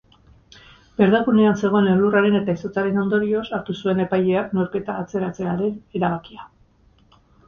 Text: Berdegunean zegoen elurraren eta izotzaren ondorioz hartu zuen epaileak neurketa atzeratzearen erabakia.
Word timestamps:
Berdegunean 0.99 1.57
zegoen 1.65 1.89
elurraren 1.91 2.37
eta 2.39 2.55
izotzaren 2.59 2.97
ondorioz 3.01 3.43
hartu 3.57 3.75
zuen 3.83 4.01
epaileak 4.05 4.55
neurketa 4.59 4.97
atzeratzearen 5.03 5.77
erabakia. 6.01 6.49